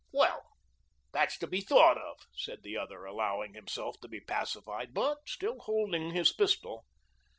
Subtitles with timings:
[0.11, 0.41] "Well,
[1.11, 5.59] that's to be thought of," said the other, allowing himself to be pacified, but still
[5.59, 6.87] holding his pistol.